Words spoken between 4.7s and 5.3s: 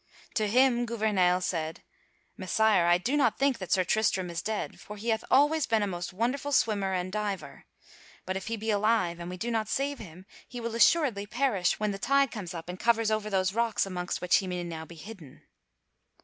for he hath